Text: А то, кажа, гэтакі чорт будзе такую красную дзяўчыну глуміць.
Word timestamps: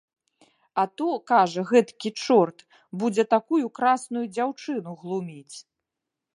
А 0.83 0.85
то, 1.01 1.09
кажа, 1.31 1.65
гэтакі 1.73 2.11
чорт 2.23 2.65
будзе 3.03 3.23
такую 3.37 3.61
красную 3.81 4.25
дзяўчыну 4.35 4.99
глуміць. 5.03 5.57